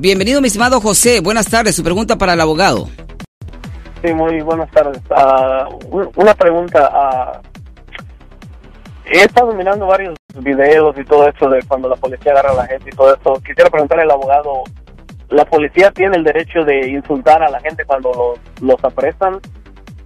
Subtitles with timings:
[0.00, 1.20] Bienvenido, mi estimado José.
[1.20, 1.76] Buenas tardes.
[1.76, 2.88] Su pregunta para el abogado.
[4.02, 4.98] Sí, muy buenas tardes.
[5.10, 5.68] Ah,
[6.16, 6.90] una pregunta.
[6.90, 7.46] Uh,
[9.04, 12.66] he estado mirando varios videos y todo esto de cuando la policía agarra a la
[12.66, 13.34] gente y todo esto.
[13.46, 14.62] Quisiera preguntarle al abogado,
[15.28, 19.38] ¿la policía tiene el derecho de insultar a la gente cuando los, los apresan?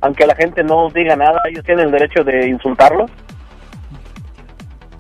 [0.00, 3.12] Aunque la gente no diga nada, ellos tienen el derecho de insultarlos.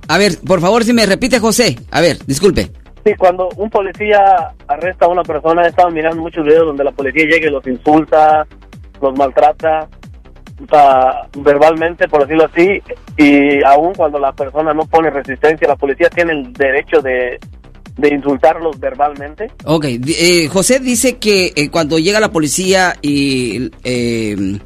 [0.06, 1.80] A ver, por favor, si me repite, José.
[1.90, 2.83] A ver, disculpe.
[3.04, 6.92] Sí, cuando un policía arresta a una persona, he estado mirando muchos videos donde la
[6.92, 8.46] policía llega y los insulta,
[9.00, 9.88] los maltrata
[11.36, 12.80] verbalmente, por decirlo así,
[13.18, 17.38] y aún cuando la persona no pone resistencia, la policía tiene el derecho de,
[18.10, 19.50] insultarlos verbalmente.
[19.64, 24.58] Ok, eh, José dice que eh, cuando llega la policía y eh,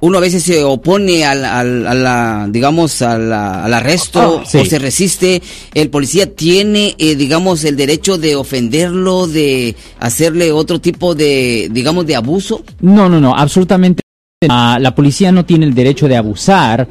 [0.00, 4.78] uno a veces se opone al, al a la, digamos, al arresto ah, o se
[4.78, 5.42] resiste,
[5.74, 12.16] el policía tiene, digamos, el derecho de ofenderlo, de hacerle otro tipo de, digamos, de
[12.16, 12.62] abuso.
[12.80, 14.02] No, no, no, absolutamente
[14.50, 16.86] Ah, la policía no tiene el derecho de abusar,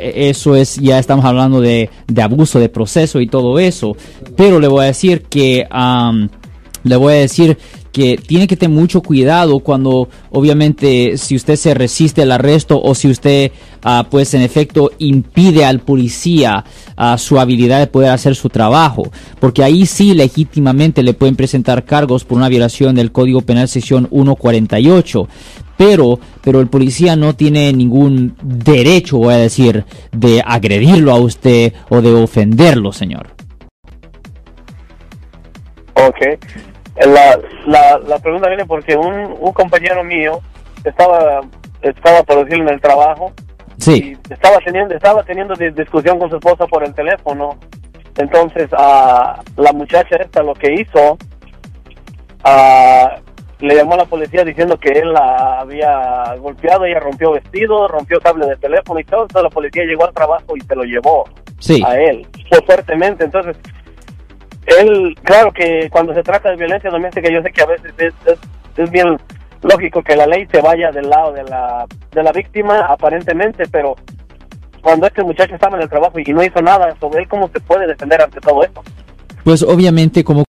[0.00, 1.90] eso es, ya estamos hablando de,
[2.22, 3.96] abuso de proceso y todo eso,
[4.36, 5.66] pero le voy a decir que,
[6.84, 7.58] le voy a decir
[7.98, 13.08] tiene que tener mucho cuidado cuando obviamente si usted se resiste al arresto o si
[13.08, 13.50] usted
[13.82, 16.64] ah, pues en efecto impide al policía
[16.96, 21.84] ah, su habilidad de poder hacer su trabajo porque ahí sí legítimamente le pueden presentar
[21.84, 25.28] cargos por una violación del Código Penal sección 148
[25.76, 31.72] pero, pero el policía no tiene ningún derecho, voy a decir, de agredirlo a usted
[31.88, 33.28] o de ofenderlo, señor.
[35.94, 36.16] Ok.
[37.06, 40.40] La, la, la pregunta viene porque un, un compañero mío
[40.84, 41.40] estaba,
[41.82, 43.32] estaba por decirlo en el trabajo.
[43.78, 44.16] Sí.
[44.28, 47.56] estaba teniendo, estaba teniendo discusión con su esposa por el teléfono.
[48.16, 51.16] Entonces, a la muchacha esta lo que hizo,
[52.42, 53.20] a
[53.60, 58.20] le llamó a la policía diciendo que él la había golpeado, ella rompió vestido, rompió
[58.20, 61.24] cable de teléfono y todo, entonces la policía llegó al trabajo y se lo llevó
[61.84, 63.56] a él, fue fuertemente, entonces
[64.80, 67.92] él, claro que cuando se trata de violencia doméstica yo sé que a veces
[68.76, 69.16] es, bien
[69.62, 73.96] lógico que la ley se vaya del lado de la, de la víctima aparentemente, pero
[74.80, 77.60] cuando este muchacho estaba en el trabajo y no hizo nada sobre él, ¿cómo se
[77.60, 78.82] puede defender ante todo esto?
[79.42, 80.44] Pues obviamente como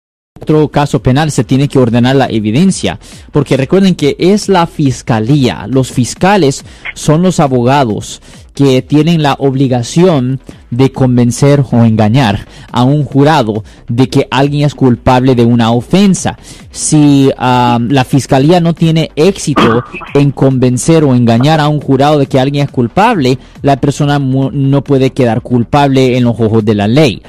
[0.41, 2.99] otro caso penal se tiene que ordenar la evidencia,
[3.33, 6.65] porque recuerden que es la fiscalía, los fiscales
[6.95, 8.21] son los abogados
[8.55, 14.75] que tienen la obligación de convencer o engañar a un jurado de que alguien es
[14.75, 16.39] culpable de una ofensa.
[16.71, 22.27] Si ah, la fiscalía no tiene éxito en convencer o engañar a un jurado de
[22.27, 26.89] que alguien es culpable, la persona no puede quedar culpable en los ojos de la
[26.89, 27.23] ley.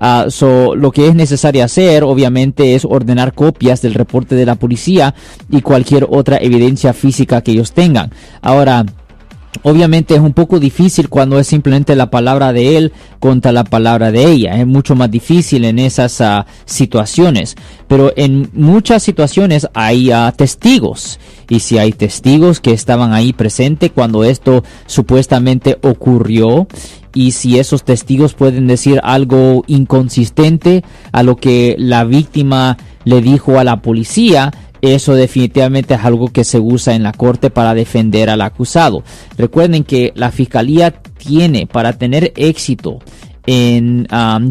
[0.00, 4.56] Uh, so, lo que es necesario hacer, obviamente, es ordenar copias del reporte de la
[4.56, 5.14] policía
[5.48, 8.10] y cualquier otra evidencia física que ellos tengan.
[8.40, 8.84] Ahora,
[9.62, 14.10] Obviamente es un poco difícil cuando es simplemente la palabra de él contra la palabra
[14.10, 14.56] de ella.
[14.56, 17.56] Es mucho más difícil en esas uh, situaciones.
[17.86, 21.20] Pero en muchas situaciones hay uh, testigos.
[21.48, 26.66] Y si hay testigos que estaban ahí presentes cuando esto supuestamente ocurrió
[27.14, 33.58] y si esos testigos pueden decir algo inconsistente a lo que la víctima le dijo
[33.58, 34.50] a la policía,
[34.82, 39.04] eso definitivamente es algo que se usa en la corte para defender al acusado.
[39.38, 42.98] Recuerden que la fiscalía tiene para tener éxito
[43.46, 44.06] en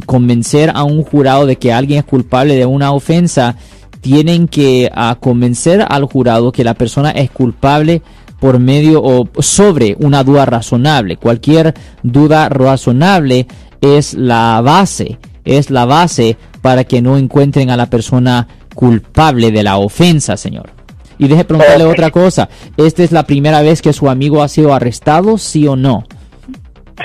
[0.06, 3.58] convencer a un jurado de que alguien es culpable de una ofensa,
[4.00, 8.02] tienen que ah, convencer al jurado que la persona es culpable
[8.40, 11.18] por medio o sobre una duda razonable.
[11.18, 13.48] Cualquier duda razonable
[13.82, 19.64] es la base, es la base para que no encuentren a la persona culpable de
[19.64, 20.70] la ofensa, señor.
[21.18, 22.50] Y deje preguntarle otra cosa.
[22.78, 26.04] ¿Esta es la primera vez que su amigo ha sido arrestado, sí o no?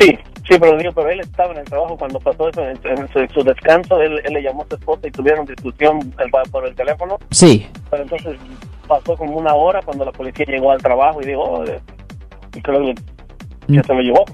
[0.01, 0.17] Sí,
[0.49, 4.01] sí, pero digo, pero él estaba en el trabajo cuando pasó eso, en, su, descanso,
[4.01, 6.15] él, le llamó a su esposa y tuvieron discusión
[6.51, 7.19] por el teléfono.
[7.31, 7.67] Sí.
[7.91, 8.37] Pero entonces
[8.89, 11.65] pasó como una hora cuando la policía llegó al trabajo y dijo, oh,
[12.55, 12.95] y creo que
[13.69, 14.25] ya se lo llevó.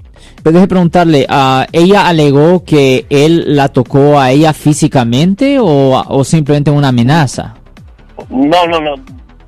[0.41, 6.23] Pero deje preguntarle, uh, ¿ella alegó que él la tocó a ella físicamente o, o
[6.23, 7.55] simplemente una amenaza?
[8.29, 8.95] No, no, no.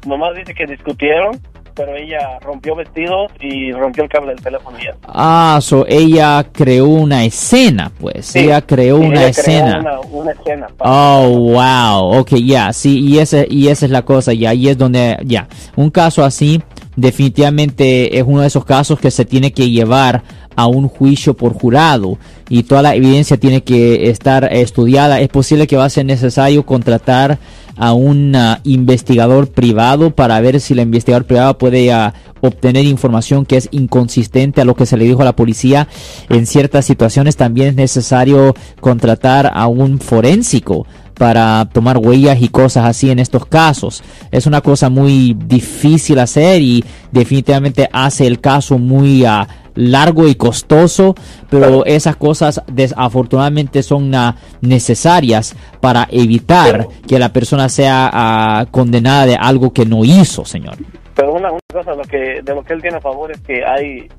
[0.06, 1.39] Nomás dice que discutieron
[1.75, 4.95] pero ella rompió vestidos y rompió el cable del teléfono ya.
[5.04, 8.36] Ah, so ella creó una escena, pues.
[8.36, 10.00] ella creó una escena.
[10.10, 10.68] Una, escena.
[10.80, 12.19] Oh, wow.
[12.19, 15.48] Ok, ya, sí, y, ese, y esa es la cosa, y ahí es donde, ya,
[15.75, 16.62] un caso así
[16.95, 20.24] definitivamente es uno de esos casos que se tiene que llevar
[20.56, 22.18] a un juicio por jurado
[22.50, 25.19] y toda la evidencia tiene que estar estudiada.
[25.19, 27.40] Es posible que va a ser necesario contratar
[27.78, 33.46] a un ah, investigador privado para ver si el investigador privado puede ah, obtener información
[33.46, 35.88] que es inconsistente a lo que se le dijo a la policía.
[36.30, 40.86] En ciertas situaciones también es necesario contratar a un forénsico
[41.16, 44.04] para tomar huellas y cosas así en estos casos.
[44.31, 50.36] Es una cosa muy difícil hacer y definitivamente hace el caso muy uh, largo y
[50.36, 51.16] costoso,
[51.50, 59.25] pero esas cosas desafortunadamente son uh, necesarias para evitar que la persona sea uh, condenada
[59.25, 60.77] de algo que no hizo, señor.
[61.16, 63.63] Pero una, una cosa lo que, de lo que él tiene a favor es que
[63.63, 64.10] hay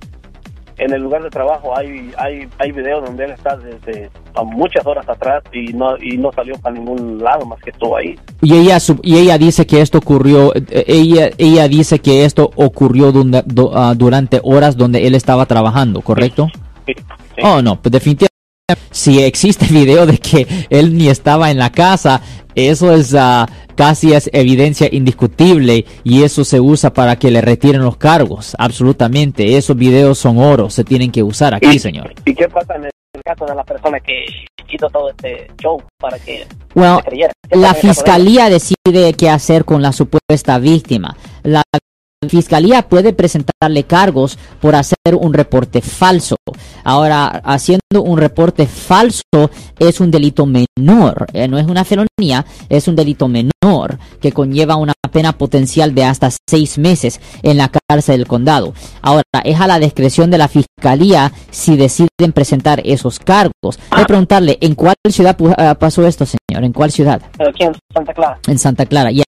[0.79, 4.11] en el lugar de trabajo hay hay hay videos donde él está desde
[4.45, 8.19] muchas horas atrás y no y no salió para ningún lado más que estuvo ahí.
[8.43, 13.13] Y ella y ella dice que esto ocurrió eh, ella ella dice que esto ocurrió
[13.75, 16.49] ah, durante horas donde él estaba trabajando correcto
[16.87, 16.95] sí,
[17.43, 18.36] oh no pues definitivamente
[18.91, 22.21] si existe video de que él ni estaba en la casa
[22.57, 23.47] eso es uh,
[23.77, 29.59] casi es evidencia indiscutible y eso se usa para que le retiren los cargos, absolutamente.
[29.59, 32.15] Esos videos son oro, se tienen que usar aquí, señor.
[32.25, 32.91] ¿Y qué pasa en el
[33.23, 34.25] caso de la persona que
[34.71, 37.01] hizo todo este show para que bueno,
[37.51, 41.15] La fiscalía decide qué hacer con la supuesta víctima.
[41.43, 41.63] La
[42.29, 46.37] fiscalía puede presentarle cargos por hacer un reporte falso.
[46.83, 49.23] Ahora, haciendo un reporte falso
[49.79, 54.77] es un delito menor, eh, no es una felonía, es un delito menor que conlleva
[54.77, 58.73] una pena potencial de hasta seis meses en la cárcel del condado.
[59.03, 63.79] Ahora, es a la discreción de la fiscalía si deciden presentar esos cargos.
[63.91, 66.65] Voy a preguntarle, ¿en cuál ciudad ah, pasó esto, señor?
[66.65, 67.21] ¿En cuál ciudad?
[67.39, 68.39] Aquí en Santa Clara.
[68.47, 69.25] En Santa Clara, ya.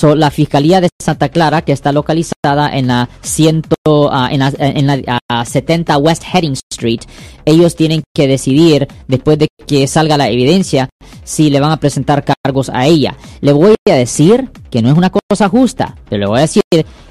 [0.00, 3.76] So, la fiscalía de Santa Clara, que está localizada en la, ciento,
[4.10, 7.00] ah, en la, en la 70 ah, West Heading Street,
[7.44, 10.88] ellos tienen que decidir, después de que salga la evidencia,
[11.22, 13.14] si le van a presentar cargos a ella.
[13.42, 16.62] Le voy a decir que no es una cosa justa, pero le voy a decir